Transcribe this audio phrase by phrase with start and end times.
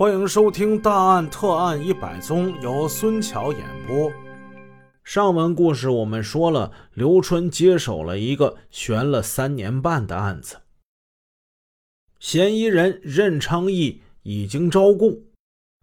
[0.00, 4.10] 欢迎收听《大案特案一百宗》，由孙桥演播。
[5.04, 10.62] 上文故事我们说了，刘春接手了一个悬了三年半的案子。
[12.18, 15.20] 嫌疑人任昌义已经招供，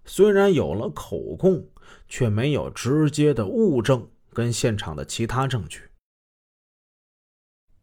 [0.04, 1.68] 虽然有了口供，
[2.10, 5.92] 却没有直接的物证跟现场的其他证据。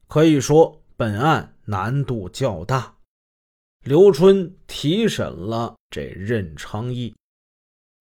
[0.09, 2.94] 可以说，本案难度较大。
[3.85, 7.15] 刘春提审了这任昌义，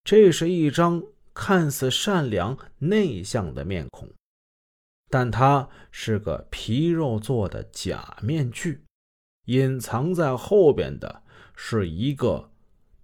[0.02, 1.02] 这是一张
[1.34, 4.08] 看似善良内向的面孔，
[5.10, 8.82] 但他是个皮肉做的假面具，
[9.44, 11.22] 隐藏在后边的
[11.54, 12.50] 是一个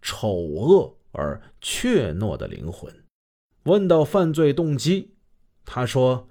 [0.01, 2.91] 丑恶而怯懦的灵魂。
[3.65, 5.15] 问到犯罪动机，
[5.65, 6.27] 他说。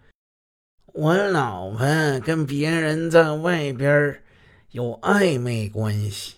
[0.92, 4.24] 我老婆跟别人在外边
[4.72, 6.38] 有暧昧关系，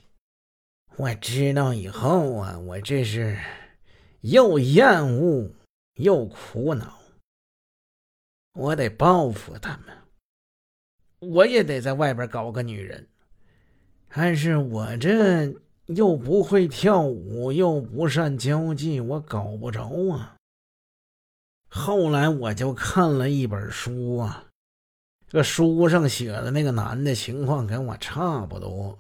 [1.02, 3.36] 我知道以后啊，我这是
[4.20, 5.52] 又厌恶
[5.96, 7.00] 又苦恼，
[8.54, 9.98] 我得报复他们，
[11.20, 13.08] 我也得在外边搞个女人，
[14.10, 15.52] 但是我这
[15.88, 20.36] 又不会跳舞，又不善交际，我搞不着啊。
[21.68, 24.46] 后来我就看了一本书啊，
[25.28, 29.00] 这书上写的那个男的情况跟我差不多，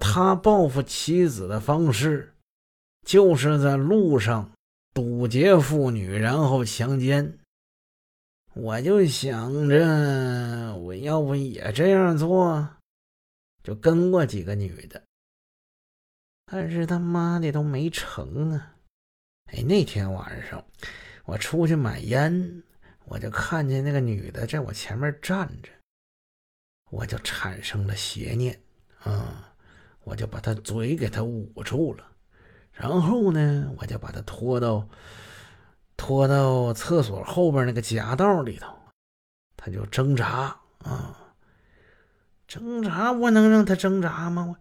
[0.00, 2.34] 他报复妻子的方式
[3.04, 4.50] 就是在路上
[4.92, 7.38] 堵截妇女，然后强奸。
[8.54, 12.68] 我就想着我要不也这样做，
[13.62, 15.02] 就跟过几个女的，
[16.46, 18.74] 但是他妈的都没成啊！
[19.52, 20.64] 哎，那天晚上。
[21.26, 22.62] 我出去买烟，
[23.04, 25.68] 我就看见那个女的在我前面站着，
[26.90, 28.58] 我就产生了邪念，
[29.00, 29.52] 啊，
[30.06, 32.04] 我就把他嘴给他捂住了，
[32.70, 34.88] 然后呢，我就把他拖到
[35.96, 38.72] 拖到厕所后边那个夹道里头，
[39.56, 41.34] 他就挣扎啊，
[42.46, 44.58] 挣扎，我能让他挣扎吗？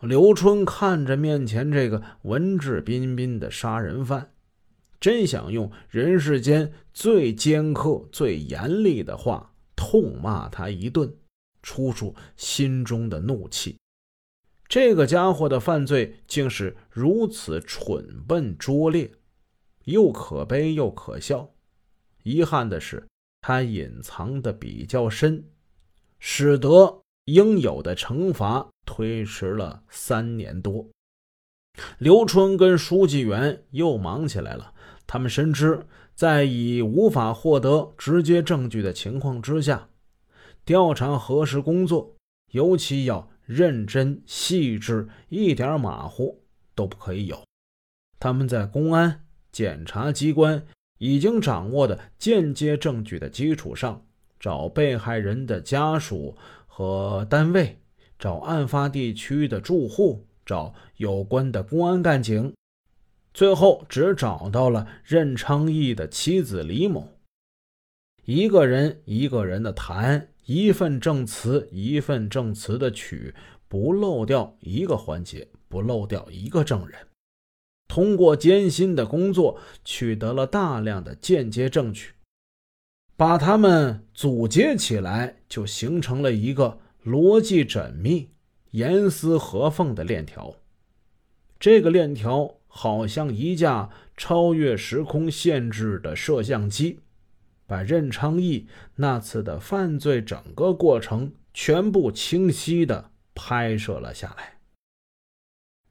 [0.00, 4.32] 我刘春看着面前这个文质彬彬的杀人犯。
[4.98, 11.14] 真想用人世间最尖刻、最严厉的话痛骂他一顿，
[11.62, 13.78] 出出心中的怒气。
[14.68, 19.10] 这个家伙的犯罪竟是如此蠢笨拙劣，
[19.84, 21.50] 又可悲又可笑。
[22.22, 23.06] 遗憾的是，
[23.42, 25.44] 他隐藏的比较深，
[26.18, 30.88] 使得应有的惩罚推迟了三年多。
[31.98, 34.72] 刘春跟书记员又忙起来了。
[35.06, 39.88] 他们深知，在已无法获得直接证据的情况之下，
[40.64, 42.16] 调查核实工作
[42.52, 46.42] 尤其要认真细致，一点马虎
[46.74, 47.44] 都不可以有。
[48.18, 50.64] 他们在公安、检察机关
[50.98, 54.04] 已经掌握的间接证据的基础上，
[54.40, 57.78] 找被害人的家属和单位，
[58.18, 62.52] 找案发地区的住户，找有关的公安干警。
[63.34, 67.18] 最后只找到了任昌义的妻子李某，
[68.24, 73.34] 一个人一个人的谈，一份证词一份证词的取，
[73.68, 76.98] 不漏掉一个环节，不漏掉一个证人。
[77.88, 82.12] 通过艰辛的工作，取得了大量的间接证据，
[83.16, 88.30] 把它们组接起来，就形成了一个逻辑缜密、
[88.70, 90.56] 严丝合缝的链条。
[91.58, 92.56] 这个链条。
[92.76, 96.98] 好像一架超越时空限制的摄像机，
[97.66, 104.58] 把任昌义那次的犯罪整个过程全部清晰的拍摄了下来。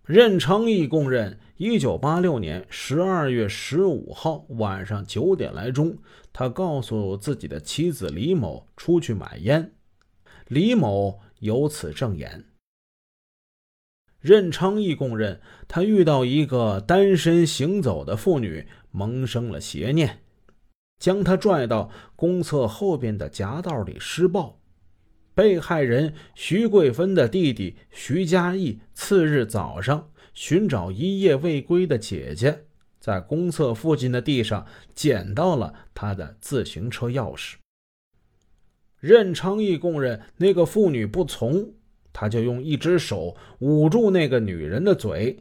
[0.06, 5.98] 任昌义供认，一九八六年十二月十五号晚上九点来钟，
[6.34, 9.74] 他告诉自己的妻子李某出去买烟，
[10.48, 12.44] 李某由此证言。
[14.20, 20.23] 任昌义供认，他遇到一个单身行走的妇女，萌生了邪念，
[21.04, 24.58] 将他拽到公厕后边的夹道里施暴。
[25.36, 32.64] 被害人徐桂芬的弟弟徐嘉义次日早上寻找一夜未归的姐姐，
[33.02, 34.66] 在公厕附近的地上
[34.96, 37.56] 捡到了她的自行车钥匙。
[39.02, 41.74] 任昌义供认，那个妇女不从。
[42.14, 45.38] 他就用一只手捂住那个女人的嘴，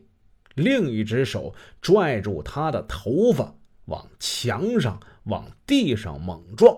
[0.57, 3.55] 另一只手拽住她的头发，
[3.85, 6.77] 往墙上、往地上猛撞。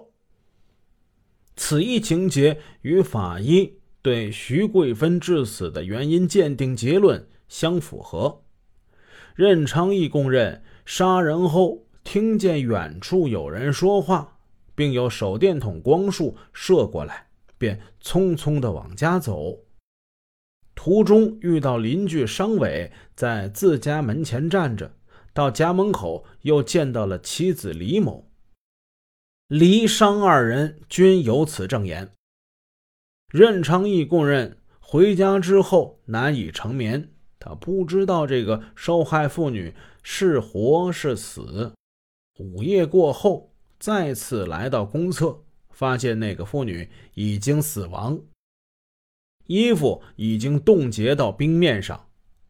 [1.56, 8.43] 此一情节与法医对徐桂芬致死的原因鉴定结论相符合。
[9.35, 14.38] 任昌义供认，杀人后听见远处有人说话，
[14.75, 19.61] 并有手电筒光束射过来，便匆匆地往家走。
[20.75, 24.93] 途中遇到邻居商伟在自家门前站着，
[25.32, 28.29] 到家门口又见到了妻子李某。
[29.49, 32.11] 李商二人均有此证言。
[33.31, 41.75] 任昌义供认，回家之后难以成眠，他不知道这个受害妇女是活是死。
[42.38, 48.19] 午夜过后，再次来到公厕，发现那个妇女已经死亡。
[49.47, 52.08] 衣服已经冻结到冰面上，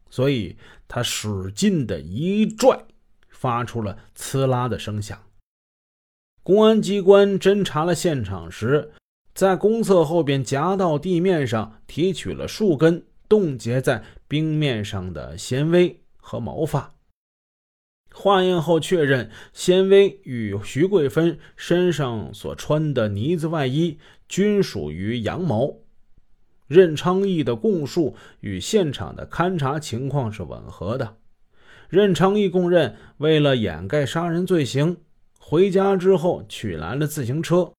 [0.09, 0.55] 所以
[0.87, 2.85] 他使劲的一拽，
[3.29, 5.21] 发出了呲啦的声响。
[6.45, 8.91] 公安机关侦查了现场时，
[9.33, 16.93] 在公厕后边夹道地面上提取了数根冻结在冰面上的纤维和毛发。
[18.13, 23.97] 化验后确认，纤维与徐桂芬身上所穿的呢子外衣
[24.29, 25.73] 均属于羊毛。
[26.67, 31.17] 任昌义的供述与现场的勘查情况是吻合的。
[31.89, 34.97] 任昌义供认，为了掩盖杀人罪行，
[35.47, 37.71] 回家之后取来了自行车。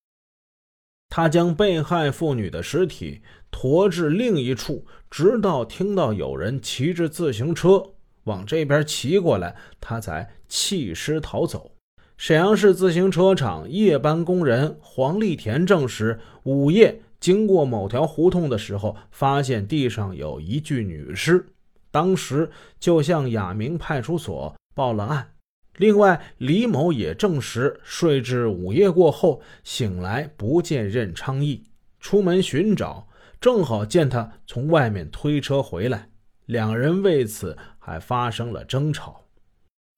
[1.08, 3.20] 他将被害妇女的尸体
[3.50, 7.82] 驮至另一处，直到听到有人骑着自行车
[8.22, 11.72] 往这边骑过来，他才弃尸逃走。
[12.16, 17.02] 沈阳市自行车厂夜班工人黄立田证实，午夜。
[17.19, 21.44] 经过某条胡同的时候，发现地上有一具女尸，
[21.90, 22.48] 当时
[22.78, 25.32] 就向雅明派出所报了案。
[25.78, 31.64] 另外，李某也证实，睡至午夜过后醒来不见任昌义，
[32.00, 33.08] 出门寻找，
[33.40, 36.08] 正好见他从外面推车回来，
[36.46, 39.23] 两人为此还发生了争吵。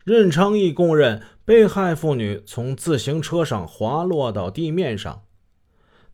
[0.04, 5.22] 任昌义供认，被害妇女从自行车上滑落到地面上。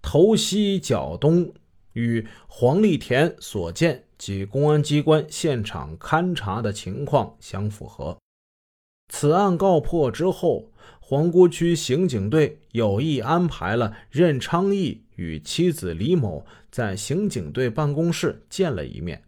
[0.03, 1.55] 头西脚东，
[1.93, 8.19] 与黄立田所见及公安机关现场勘查的情况相符合。
[9.09, 19.23] 此案告破之后，皇姑区刑警队有意安排了任昌义与妻子李某在刑警队办公室见了一面。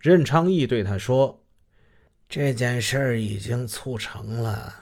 [0.00, 1.44] 任昌义对他说
[2.28, 4.74] ：“这件事儿已经促成了，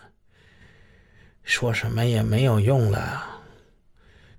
[1.43, 3.43] 说什么也没有用了。”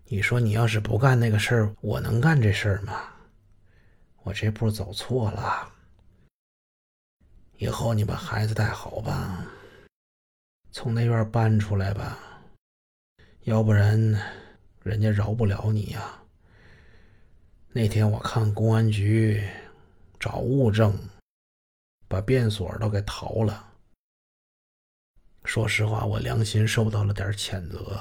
[0.07, 3.01] 你说你要是不干那个事儿，我能干这事儿吗？
[4.23, 5.71] 我这步走错了。
[7.57, 9.45] 以后你把孩子带好吧，
[10.73, 12.17] 从那院搬出来吧，
[13.41, 13.99] 要不然
[14.83, 16.23] 人家饶不了你呀。
[17.73, 19.43] 那天我看公安局
[20.17, 20.97] 找物证，
[22.07, 23.73] 把便所都给逃了。
[25.43, 27.99] 说实话，我良心受到了点谴责。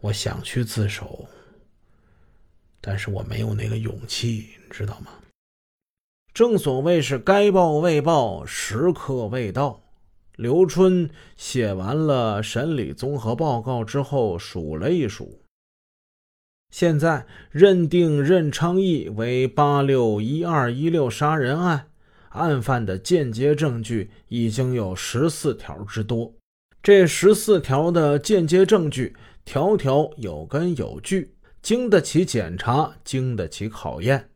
[0.00, 1.28] 我想去自首，
[2.80, 5.12] 但是我没有那个勇气，知道吗？
[6.34, 9.87] 正所谓是该报未报，时刻未到。
[10.38, 15.42] 刘春写完了审理综合报告之后，数了一数，
[16.70, 21.88] 现在认定任昌义为八六一二一六杀人案
[22.28, 26.32] 案犯的间接证据已经有十四条之多。
[26.80, 29.16] 这十四条的间接证据。
[29.44, 34.28] 条条有根有据，经得起检查，经得起考验。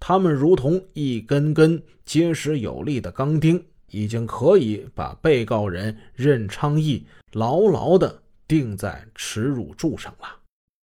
[0.00, 10.36] 他们如同一根根结实有力的钢钉，已经可以把被告人任昌义牢牢地钉在耻辱柱上了。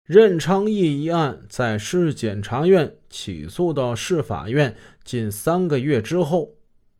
[0.06, 6.50] 任昌义一案在市检察院起诉到市法院近三个月之后，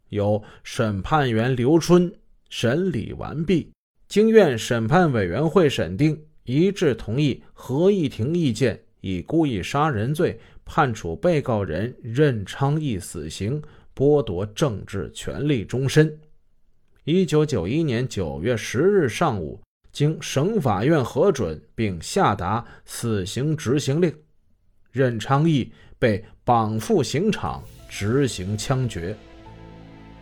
[0.09, 2.13] 由审判员刘春
[2.49, 3.73] 审理完毕，
[4.09, 6.21] 经院审判委员会审定。
[6.45, 13.63] 一致同意合议庭意见，以故意杀人罪判处被告人任昌义死刑，
[13.95, 16.19] 剥夺政治权利终身。
[17.05, 24.15] 一九九一年九月十日上午，经省法院核准并下达死刑执行令，
[24.91, 29.17] 任昌义被绑赴刑场执行枪决。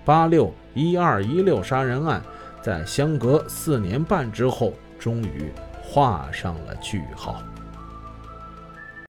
[0.05, 2.23] 八六一二一六杀人案
[2.62, 5.50] 在相隔四年半之后，终于。
[5.93, 7.43] 画上了句号。